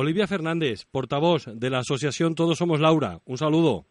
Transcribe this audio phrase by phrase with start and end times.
[0.00, 3.18] Olivia Fernández, portavoz de la Asociación Todos Somos Laura.
[3.24, 3.84] Un saludo.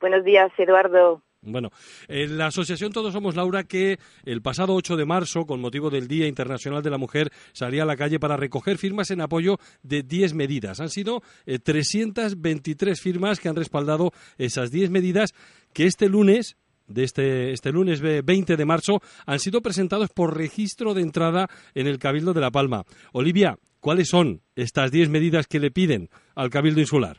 [0.00, 1.24] Buenos días, Eduardo.
[1.40, 1.70] Bueno,
[2.06, 6.06] en la Asociación Todos Somos Laura, que el pasado 8 de marzo, con motivo del
[6.06, 10.04] Día Internacional de la Mujer, salía a la calle para recoger firmas en apoyo de
[10.04, 10.78] 10 medidas.
[10.78, 15.34] Han sido 323 eh, firmas que han respaldado esas 10 medidas
[15.72, 20.94] que este lunes de este, este lunes 20 de marzo han sido presentados por registro
[20.94, 22.84] de entrada en el Cabildo de La Palma.
[23.12, 27.18] Olivia, ¿cuáles son estas 10 medidas que le piden al Cabildo Insular?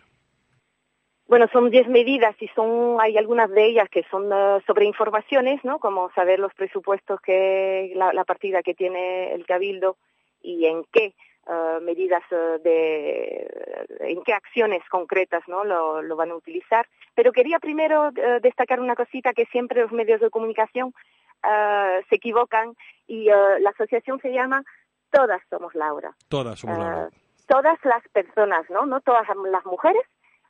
[1.28, 5.64] Bueno, son 10 medidas y son hay algunas de ellas que son eh, sobre informaciones,
[5.64, 5.80] ¿no?
[5.80, 9.98] Como saber los presupuestos que la, partida que tiene el cabildo
[10.42, 11.14] y en qué
[11.50, 17.59] eh, medidas eh, de en qué acciones concretas no lo, van a utilizar pero quería
[17.59, 18.12] primero
[18.42, 20.94] destacar una cosita que siempre los medios de comunicación
[22.09, 22.73] se equivocan
[23.08, 24.64] y la asociación se llama
[25.13, 26.13] todas somos Laura.
[26.27, 27.09] Todas somos Laura.
[27.48, 30.03] todas las personas no no todas las mujeres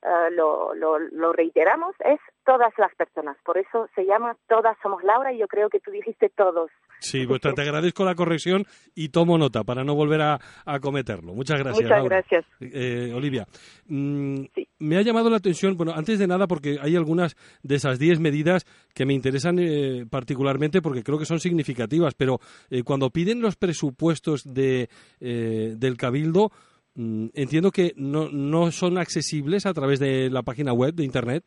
[0.04, 3.38] eh, lo, lo, reiteramos, es todas las personas.
[3.46, 6.70] Por eso se llama Todas Somos Laura y yo creo que tú dijiste todos.
[7.00, 10.40] Sí, pues te agradezco la corrección y tomo nota para no volver a,
[10.82, 11.34] cometerlo.
[11.34, 11.84] Muchas gracias.
[11.84, 12.46] Muchas gracias.
[12.60, 13.46] Eh, Olivia,
[13.88, 14.44] mm,
[14.80, 18.20] me ha llamado la atención, bueno, antes de nada, porque hay algunas de esas 10
[18.20, 22.40] medidas que me interesan eh, particularmente porque creo que son significativas, pero
[22.86, 26.52] cuando piden los presupuestos de, del Cabildo,
[26.96, 31.44] Mm, entiendo que no, no son accesibles a través de la página web de Internet.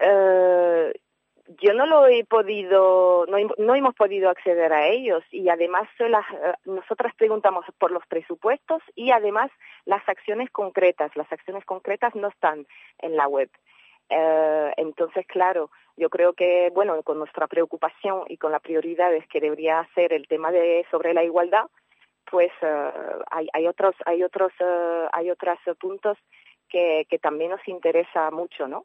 [0.00, 0.92] Eh,
[1.60, 6.24] yo no lo he podido, no, no, hemos podido acceder a ellos y además las,
[6.30, 9.50] eh, nosotras preguntamos por los presupuestos y además
[9.84, 11.14] las acciones concretas.
[11.16, 12.66] Las acciones concretas no están
[12.98, 13.50] en la web.
[14.08, 19.26] Eh, entonces, claro, yo creo que, bueno, con nuestra preocupación y con la prioridad es
[19.28, 21.66] que debería ser el tema de sobre la igualdad,
[22.30, 22.52] pues
[23.30, 26.16] hay, hay, otros hay otros eh, hay otros puntos
[26.68, 28.84] que, que también nos interesa mucho, ¿no?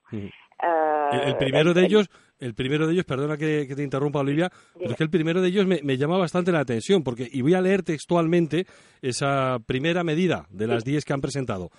[1.12, 2.10] El, primero de ellos,
[2.40, 5.48] el primero de ellos, perdona que, te interrumpa Olivia, pero es que el primero de
[5.48, 8.66] ellos me, me, llama bastante la atención, porque, y voy a leer textualmente
[9.02, 11.72] esa primera medida de las diez que han presentado.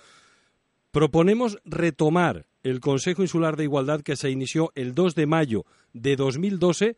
[0.91, 6.15] Proponemos retomar el Consejo Insular de Igualdad que se inició el 2 de mayo de
[6.15, 6.97] 2012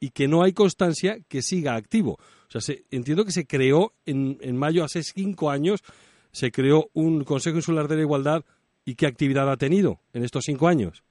[0.00, 2.18] y que no hay constancia que siga activo.
[2.54, 5.80] O sea, entiendo que se creó en, en mayo, hace cinco años,
[6.32, 8.44] se creó un Consejo Insular de la Igualdad
[8.84, 11.02] y qué actividad ha tenido en estos cinco años.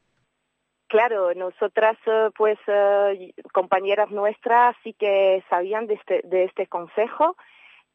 [0.94, 7.36] Claro, nosotras, eh, pues, eh, compañeras nuestras sí que sabían de este, de este consejo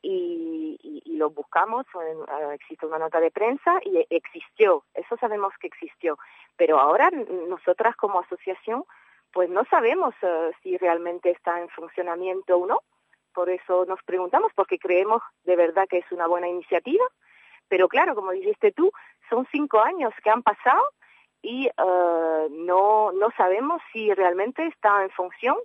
[0.02, 6.18] y, lo buscamos, eh, existe una nota de prensa y existió, eso sabemos que existió,
[6.56, 7.08] pero ahora
[7.48, 8.82] nosotras como asociación
[9.32, 10.12] pues no sabemos
[10.64, 12.80] si realmente está en funcionamiento o no.
[13.32, 17.04] Por eso nos preguntamos, porque creemos de verdad que es una buena iniciativa.
[17.68, 18.90] Pero claro, como dijiste tú,
[19.30, 20.82] son cinco años que han pasado
[21.42, 25.56] y eh, no, no sabemos si realmente está en función,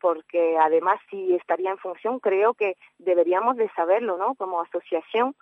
[0.00, 4.34] porque además si estaría en función, creo que deberíamos de saberlo, ¿no?
[4.34, 5.34] Como asociación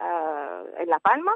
[0.00, 1.34] eh, en La Palma,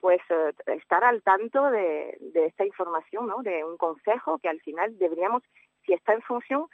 [0.00, 3.42] pues eh, estar al tanto de, esta información, ¿no?
[3.42, 5.42] De un consejo que al final deberíamos,
[5.86, 6.66] si está en función,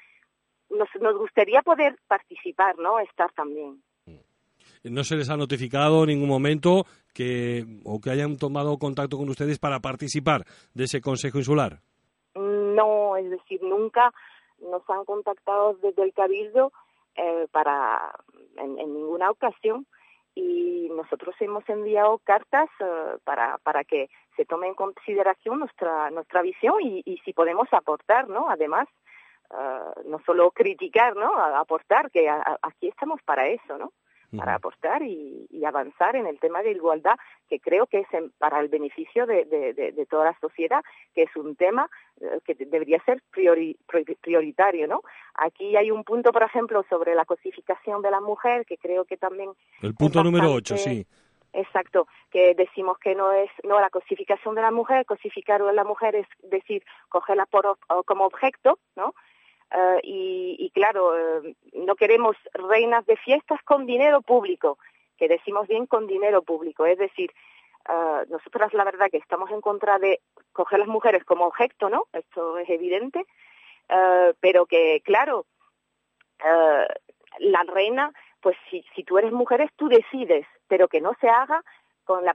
[0.70, 2.98] nos, nos gustaría poder participar, ¿no?
[2.98, 3.82] Estar también.
[4.84, 9.28] ¿No se les ha notificado en ningún momento que o que hayan tomado contacto con
[9.28, 11.80] ustedes para participar de ese Consejo Insular?
[12.34, 14.12] No, es decir, nunca
[14.60, 16.72] nos han contactado desde el Cabildo
[17.14, 18.14] eh, para
[18.56, 19.86] en, ninguna ocasión
[20.34, 26.40] y nosotros hemos enviado cartas eh, para, para que se tome en consideración nuestra, nuestra
[26.40, 28.48] visión y, y si podemos aportar, ¿no?
[28.48, 28.88] Además,
[29.50, 31.36] uh, no solo criticar, ¿no?
[31.36, 32.28] aportar, que
[32.62, 33.92] aquí estamos para eso, ¿no?
[34.36, 37.16] Para aportar y, avanzar en el tema de igualdad,
[37.48, 38.06] que creo que es
[38.38, 40.82] para el beneficio de, de, toda la sociedad,
[41.14, 41.88] que es un tema
[42.20, 43.22] eh, que debería ser
[44.20, 45.02] prioritario, ¿no?
[45.34, 49.16] Aquí hay un punto, por ejemplo, sobre la cosificación de la mujer, que creo que
[49.16, 49.50] también...
[49.82, 51.06] El punto número 8, sí.
[51.52, 55.84] Exacto, que decimos que no es no la cosificación de la mujer, cosificar a la
[55.84, 57.76] mujer es decir, cogerla por,
[58.06, 59.14] como objeto, ¿no?
[59.72, 64.78] Eh, y, claro, eh, no queremos reinas de fiestas con dinero público,
[65.16, 67.32] que decimos bien con dinero público, es decir,
[67.88, 70.20] uh, nosotras la verdad que estamos en contra de
[70.52, 72.06] coger las mujeres como objeto, ¿no?
[72.12, 73.26] Esto es evidente,
[74.40, 75.46] pero que claro,
[77.38, 81.62] la reina, pues si, tú eres mujer, tú decides, pero que no se haga
[82.04, 82.34] con la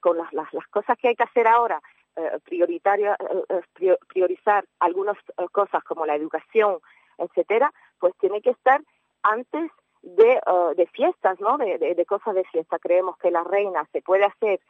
[0.00, 1.95] con las, cosas que hay que hacer ahora eh,
[2.44, 3.16] prioritaria,
[3.48, 5.16] eh, eh, priorizar algunas
[5.52, 6.78] cosas como la educación,
[7.18, 8.80] etcétera, pues tiene que estar
[9.22, 9.70] antes
[10.02, 10.40] de,
[10.76, 11.58] de fiestas, ¿no?
[11.58, 12.78] De, de, cosas de fiesta.
[12.78, 14.60] Creemos que la reina se puede hacer,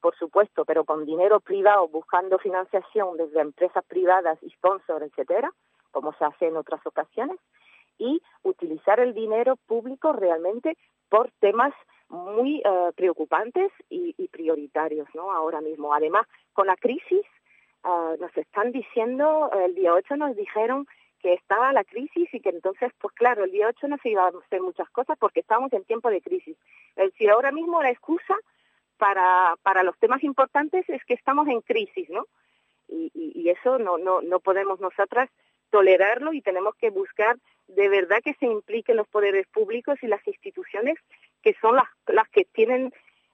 [0.00, 5.52] por supuesto, pero con dinero privado, buscando financiación desde empresas privadas y sponsors, etcétera,
[5.90, 7.38] como se hace en otras ocasiones,
[7.98, 10.76] y utilizar el dinero público realmente
[11.08, 11.74] por temas
[12.08, 15.32] muy uh, preocupantes y, prioritarios, ¿no?
[15.32, 15.94] Ahora mismo.
[15.94, 17.24] Además, con la crisis,
[17.84, 20.86] uh, nos están diciendo, el día 8 nos dijeron
[21.20, 24.24] que estaba la crisis y que entonces, pues claro, el día 8 no se iba
[24.24, 26.56] a hacer muchas cosas porque estábamos en tiempo de crisis.
[26.96, 28.36] Es decir, ahora mismo la excusa
[28.98, 32.26] para, para los temas importantes es que estamos en crisis, ¿no?
[32.88, 35.28] Y, y, y eso no, no, no podemos nosotras
[35.70, 37.36] tolerarlo y tenemos que buscar
[37.68, 40.96] de verdad que se impliquen los poderes públicos y las instituciones
[41.42, 42.92] que son las, las que tienen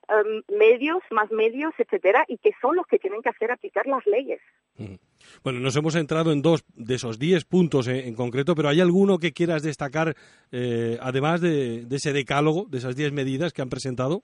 [0.09, 4.05] um, medios, más medios, etcétera, y que son los que tienen que hacer aplicar las
[4.05, 4.41] leyes.
[5.43, 9.19] Bueno, nos hemos centrado en dos de esos diez puntos en, concreto, pero ¿hay alguno
[9.19, 10.15] que quieras destacar,
[10.51, 14.23] eh, además de, de, ese decálogo, de esas diez medidas que han presentado?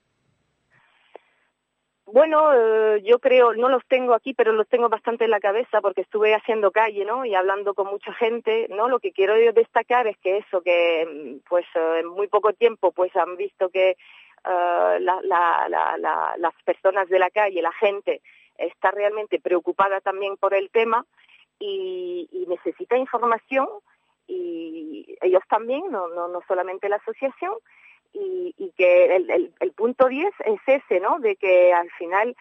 [2.11, 5.79] Bueno, eh, yo creo, no los tengo aquí, pero los tengo bastante en la cabeza
[5.81, 7.23] porque estuve haciendo calle, ¿no?
[7.23, 8.89] Y hablando con mucha gente, ¿no?
[8.89, 12.91] Lo que quiero destacar es que eso, que mm, pues eh, en muy poco tiempo
[12.91, 13.95] pues han visto que
[14.45, 18.21] la, la, las personas de la calle, la gente,
[18.57, 21.05] está realmente preocupada también por el tema
[21.59, 23.67] y, y necesita información
[24.27, 27.53] y ellos también, no, no, no solamente la asociación,
[28.13, 31.19] y, y que el, el, el, punto 10 es ese, ¿no?
[31.19, 32.35] De que al final,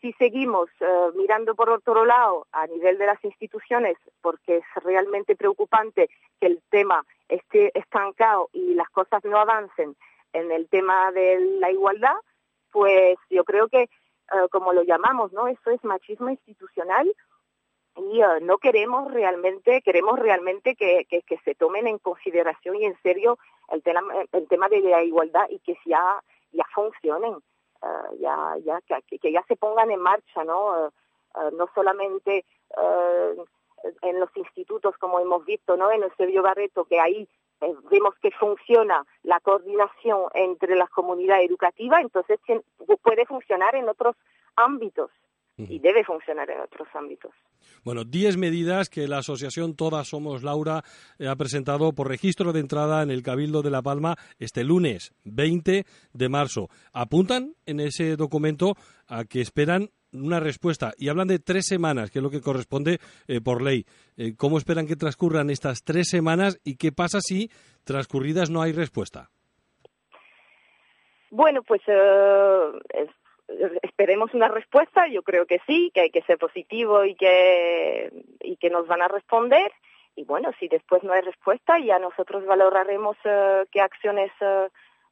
[0.00, 5.36] si seguimos uh, mirando por otro lado a nivel de las instituciones, porque es realmente
[5.36, 6.08] preocupante
[6.40, 9.96] que el tema esté estancado y las cosas no avancen
[10.32, 12.16] en el tema de la igualdad,
[12.70, 13.88] pues yo creo que,
[14.32, 15.48] uh, como lo llamamos, ¿no?
[15.48, 17.12] Eso es machismo institucional
[18.10, 23.38] y no queremos realmente, queremos realmente que, que, se tomen en consideración y en serio
[23.70, 24.00] el tema,
[24.32, 29.42] el tema de la igualdad y que ya, ya funcionen, uh, ya, ya, que, ya
[29.48, 30.86] se pongan en marcha, ¿no?
[30.86, 32.44] Uh, no solamente
[34.02, 35.90] en los institutos como hemos visto, ¿no?
[35.90, 37.28] En el Sergio Barreto, que ahí
[37.60, 42.40] eh, vemos que funciona la coordinación entre las comunidades educativas, entonces
[43.02, 44.16] puede funcionar en otros
[44.56, 45.10] ámbitos
[45.68, 47.32] y debe funcionar en otros ámbitos.
[47.84, 50.82] Bueno, 10 medidas que la asociación Todas Somos Laura
[51.18, 55.14] eh, ha presentado por registro de entrada en el Cabildo de La Palma este lunes
[55.24, 56.68] 20 de marzo.
[56.92, 58.74] Apuntan en ese documento
[59.08, 62.98] a que esperan una respuesta y hablan de tres semanas, que es lo que corresponde
[63.28, 63.84] eh, por ley.
[64.16, 67.50] Eh, ¿Cómo esperan que transcurran estas tres semanas y qué pasa si
[67.84, 69.30] transcurridas no hay respuesta?
[71.30, 73.06] Bueno, pues eh,
[73.82, 78.10] esperemos una respuesta, yo creo que sí, que hay que ser positivo y que,
[78.40, 79.72] y que nos van a responder.
[80.16, 84.68] Y bueno, si después no hay respuesta, ya nosotros valoraremos uh, qué acciones uh,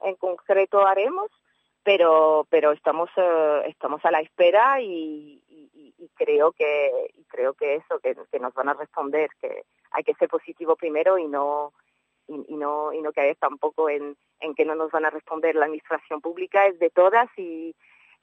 [0.06, 1.31] en concreto haremos,
[1.82, 5.43] pero, pero estamos, uh, estamos a la espera y,
[6.14, 10.29] creo que, creo que eso, que, que nos van a responder, que hay que ser
[10.29, 11.73] positivo primero y no,
[12.26, 15.67] y, no y no caer tampoco en, en que no nos van a responder la
[15.67, 17.75] administración pública es de todas y,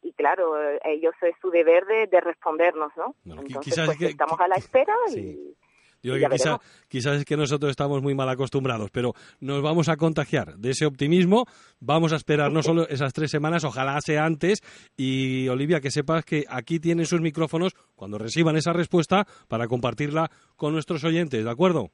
[0.05, 0.53] y claro,
[0.83, 3.15] ellos es su deber de, de respondernos, ¿no?
[3.23, 5.19] Bueno, Entonces, pues que, estamos a la espera sí.
[5.19, 5.55] y...
[6.03, 9.89] Yo creo que quizá, quizás es que nosotros estamos muy mal acostumbrados, pero nos vamos
[9.89, 11.45] a contagiar de ese optimismo.
[11.79, 14.59] Vamos a esperar no solo esas tres semanas, ojalá sea antes.
[14.95, 20.29] Y Olivia, que sepas que aquí tienen sus micrófonos cuando reciban esa respuesta para compartirla
[20.55, 21.89] con nuestros oyentes, ¿de acuerdo?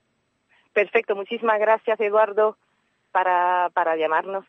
[0.73, 2.57] Perfecto, muchísimas gracias, Eduardo,
[3.13, 4.43] para, para llamarnos.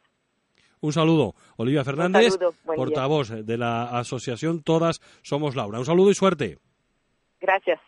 [0.82, 1.34] Un saludo.
[1.56, 2.36] Olivia Fernández,
[2.66, 3.42] portavoz día.
[3.44, 5.78] de la asociación Todas Somos Laura.
[5.78, 6.58] Un saludo y suerte.
[7.40, 7.80] Gracias.